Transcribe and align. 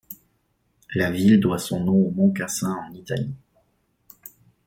La 0.95 1.11
ville 1.11 1.39
doit 1.39 1.59
son 1.59 1.81
nom 1.83 2.07
au 2.07 2.09
mont 2.09 2.31
Cassin 2.31 2.73
en 2.75 2.91
Italie. 2.91 3.35